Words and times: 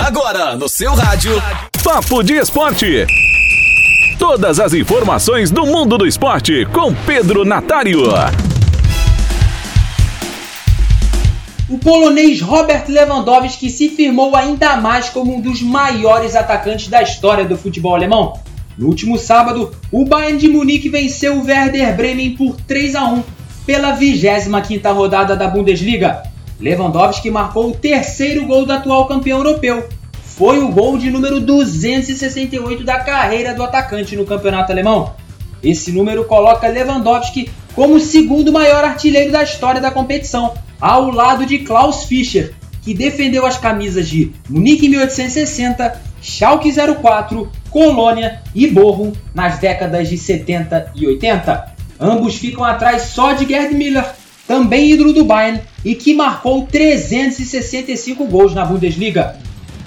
Agora 0.00 0.56
no 0.56 0.66
seu 0.66 0.94
rádio. 0.94 1.30
Papo 1.84 2.22
de 2.22 2.32
Esporte. 2.32 3.06
Todas 4.18 4.58
as 4.58 4.72
informações 4.72 5.50
do 5.50 5.66
mundo 5.66 5.98
do 5.98 6.06
esporte 6.06 6.64
com 6.72 6.94
Pedro 6.94 7.44
Natário. 7.44 8.04
O 11.68 11.78
polonês 11.78 12.40
Robert 12.40 12.84
Lewandowski 12.88 13.68
se 13.68 13.90
firmou 13.90 14.34
ainda 14.34 14.78
mais 14.78 15.10
como 15.10 15.36
um 15.36 15.40
dos 15.40 15.60
maiores 15.60 16.34
atacantes 16.34 16.88
da 16.88 17.02
história 17.02 17.44
do 17.44 17.58
futebol 17.58 17.94
alemão. 17.94 18.40
No 18.78 18.86
último 18.86 19.18
sábado, 19.18 19.70
o 19.92 20.06
Bayern 20.06 20.38
de 20.38 20.48
Munique 20.48 20.88
venceu 20.88 21.36
o 21.36 21.44
Werder 21.44 21.94
Bremen 21.94 22.36
por 22.36 22.56
3 22.62 22.94
a 22.94 23.04
1 23.04 23.22
pela 23.66 23.96
25ª 23.98 24.94
rodada 24.94 25.36
da 25.36 25.46
Bundesliga. 25.46 26.29
Lewandowski 26.60 27.30
marcou 27.30 27.70
o 27.70 27.74
terceiro 27.74 28.44
gol 28.46 28.66
do 28.66 28.72
atual 28.72 29.06
campeão 29.06 29.38
europeu. 29.38 29.88
Foi 30.22 30.58
o 30.58 30.68
gol 30.68 30.98
de 30.98 31.10
número 31.10 31.40
268 31.40 32.84
da 32.84 33.00
carreira 33.00 33.54
do 33.54 33.62
atacante 33.62 34.14
no 34.14 34.26
campeonato 34.26 34.70
alemão. 34.70 35.14
Esse 35.62 35.90
número 35.90 36.24
coloca 36.24 36.68
Lewandowski 36.68 37.50
como 37.74 37.94
o 37.94 38.00
segundo 38.00 38.52
maior 38.52 38.84
artilheiro 38.84 39.32
da 39.32 39.42
história 39.42 39.80
da 39.80 39.90
competição, 39.90 40.54
ao 40.80 41.10
lado 41.10 41.46
de 41.46 41.58
Klaus 41.60 42.04
Fischer, 42.04 42.54
que 42.82 42.94
defendeu 42.94 43.46
as 43.46 43.58
camisas 43.58 44.08
de 44.08 44.32
Munique 44.48 44.88
1860, 44.88 46.00
Schalke 46.20 46.72
04, 46.72 47.50
Colônia 47.70 48.42
e 48.54 48.66
Bochum 48.66 49.12
nas 49.34 49.58
décadas 49.58 50.08
de 50.08 50.18
70 50.18 50.92
e 50.94 51.06
80. 51.06 51.74
Ambos 51.98 52.36
ficam 52.36 52.64
atrás 52.64 53.02
só 53.02 53.32
de 53.32 53.46
Gerd 53.46 53.74
Miller, 53.74 54.04
também 54.50 54.90
ídolo 54.90 55.12
do 55.12 55.24
Bayern 55.24 55.60
e 55.84 55.94
que 55.94 56.12
marcou 56.12 56.66
365 56.66 58.26
gols 58.26 58.52
na 58.52 58.64
Bundesliga. 58.64 59.36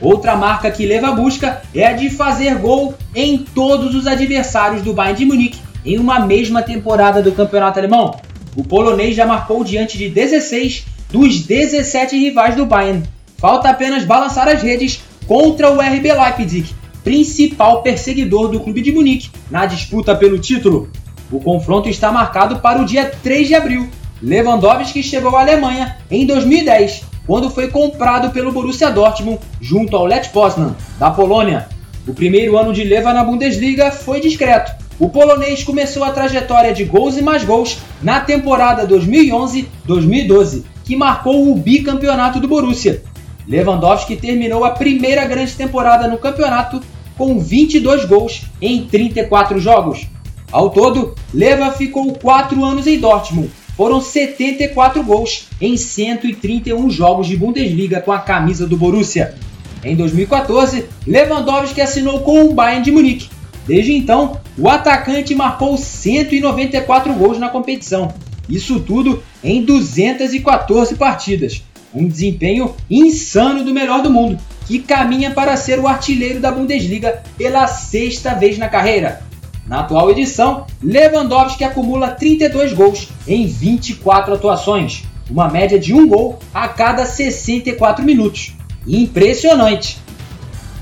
Outra 0.00 0.36
marca 0.36 0.70
que 0.70 0.86
leva 0.86 1.08
a 1.08 1.12
busca 1.12 1.60
é 1.74 1.84
a 1.84 1.92
de 1.94 2.08
fazer 2.08 2.54
gol 2.58 2.94
em 3.12 3.38
todos 3.38 3.92
os 3.92 4.06
adversários 4.06 4.80
do 4.82 4.94
Bayern 4.94 5.18
de 5.18 5.24
Munique 5.26 5.58
em 5.84 5.98
uma 5.98 6.20
mesma 6.20 6.62
temporada 6.62 7.20
do 7.20 7.32
campeonato 7.32 7.80
alemão. 7.80 8.14
O 8.54 8.62
polonês 8.62 9.16
já 9.16 9.26
marcou 9.26 9.64
diante 9.64 9.98
de 9.98 10.08
16 10.08 10.86
dos 11.10 11.40
17 11.40 12.16
rivais 12.16 12.54
do 12.54 12.64
Bayern. 12.64 13.02
Falta 13.38 13.68
apenas 13.68 14.04
balançar 14.04 14.46
as 14.46 14.62
redes 14.62 15.02
contra 15.26 15.72
o 15.72 15.80
RB 15.80 16.12
Leipzig, 16.12 16.72
principal 17.02 17.82
perseguidor 17.82 18.46
do 18.46 18.60
clube 18.60 18.80
de 18.80 18.92
Munique 18.92 19.28
na 19.50 19.66
disputa 19.66 20.14
pelo 20.14 20.38
título. 20.38 20.88
O 21.32 21.40
confronto 21.40 21.88
está 21.88 22.12
marcado 22.12 22.60
para 22.60 22.80
o 22.80 22.84
dia 22.84 23.10
3 23.24 23.48
de 23.48 23.56
abril. 23.56 23.90
Lewandowski 24.22 25.02
chegou 25.02 25.36
à 25.36 25.40
Alemanha 25.40 25.96
em 26.08 26.24
2010, 26.24 27.02
quando 27.26 27.50
foi 27.50 27.68
comprado 27.68 28.30
pelo 28.30 28.52
Borussia 28.52 28.88
Dortmund 28.88 29.40
junto 29.60 29.96
ao 29.96 30.06
Lech 30.06 30.28
Poznan, 30.28 30.76
da 30.96 31.10
Polônia. 31.10 31.68
O 32.06 32.14
primeiro 32.14 32.56
ano 32.56 32.72
de 32.72 32.84
Lewa 32.84 33.12
na 33.12 33.24
Bundesliga 33.24 33.90
foi 33.90 34.20
discreto. 34.20 34.80
O 35.00 35.08
polonês 35.08 35.64
começou 35.64 36.04
a 36.04 36.12
trajetória 36.12 36.72
de 36.72 36.84
gols 36.84 37.16
e 37.16 37.22
mais 37.22 37.42
gols 37.42 37.78
na 38.00 38.20
temporada 38.20 38.86
2011-2012, 38.86 40.62
que 40.84 40.94
marcou 40.94 41.50
o 41.50 41.56
bicampeonato 41.56 42.38
do 42.38 42.46
Borussia. 42.46 43.02
Lewandowski 43.48 44.14
terminou 44.14 44.64
a 44.64 44.70
primeira 44.70 45.24
grande 45.24 45.54
temporada 45.54 46.06
no 46.06 46.18
campeonato 46.18 46.80
com 47.18 47.40
22 47.40 48.04
gols 48.04 48.42
em 48.60 48.84
34 48.84 49.58
jogos. 49.58 50.06
Ao 50.52 50.70
todo, 50.70 51.14
Leva 51.34 51.72
ficou 51.72 52.12
4 52.12 52.64
anos 52.64 52.86
em 52.86 53.00
Dortmund. 53.00 53.50
Foram 53.76 54.00
74 54.00 55.02
gols 55.02 55.48
em 55.60 55.76
131 55.76 56.90
jogos 56.90 57.26
de 57.26 57.36
Bundesliga 57.36 58.00
com 58.00 58.12
a 58.12 58.18
camisa 58.18 58.66
do 58.66 58.76
Borussia. 58.76 59.34
Em 59.82 59.96
2014, 59.96 60.84
Lewandowski 61.06 61.80
assinou 61.80 62.20
com 62.20 62.44
o 62.44 62.54
Bayern 62.54 62.84
de 62.84 62.92
Munique. 62.92 63.28
Desde 63.66 63.92
então, 63.92 64.40
o 64.58 64.68
atacante 64.68 65.34
marcou 65.34 65.76
194 65.76 67.12
gols 67.14 67.38
na 67.38 67.48
competição. 67.48 68.12
Isso 68.48 68.80
tudo 68.80 69.22
em 69.42 69.64
214 69.64 70.94
partidas. 70.96 71.62
Um 71.94 72.06
desempenho 72.06 72.74
insano 72.90 73.64
do 73.64 73.72
melhor 73.72 74.02
do 74.02 74.10
mundo, 74.10 74.38
que 74.66 74.78
caminha 74.78 75.30
para 75.30 75.56
ser 75.56 75.78
o 75.78 75.86
artilheiro 75.86 76.40
da 76.40 76.50
Bundesliga 76.50 77.22
pela 77.36 77.66
sexta 77.66 78.34
vez 78.34 78.58
na 78.58 78.68
carreira. 78.68 79.22
Na 79.66 79.80
atual 79.80 80.10
edição, 80.10 80.66
Lewandowski 80.82 81.62
acumula 81.62 82.10
32 82.10 82.72
gols 82.72 83.08
em 83.26 83.46
24 83.46 84.34
atuações, 84.34 85.04
uma 85.30 85.48
média 85.48 85.78
de 85.78 85.94
um 85.94 86.06
gol 86.08 86.38
a 86.52 86.66
cada 86.68 87.06
64 87.06 88.04
minutos. 88.04 88.54
Impressionante! 88.86 89.98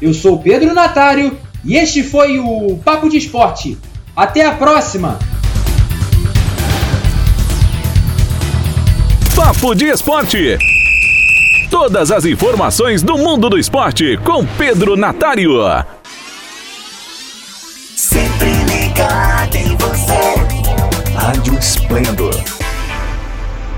Eu 0.00 0.14
sou 0.14 0.38
Pedro 0.38 0.72
Natário 0.72 1.36
e 1.62 1.76
este 1.76 2.02
foi 2.02 2.38
o 2.38 2.78
Papo 2.82 3.08
de 3.10 3.18
Esporte. 3.18 3.76
Até 4.16 4.46
a 4.46 4.52
próxima! 4.52 5.18
Papo 9.36 9.74
de 9.74 9.86
Esporte. 9.86 10.58
Todas 11.70 12.10
as 12.10 12.24
informações 12.24 13.02
do 13.02 13.18
mundo 13.18 13.50
do 13.50 13.58
esporte 13.58 14.16
com 14.24 14.44
Pedro 14.44 14.96
Natário. 14.96 15.60
Rádio 21.40 21.58
Esplendor. 21.58 22.34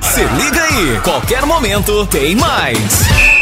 Se 0.00 0.24
liga 0.24 0.60
aí, 0.60 1.00
qualquer 1.04 1.46
momento 1.46 2.04
tem 2.04 2.34
mais. 2.34 3.33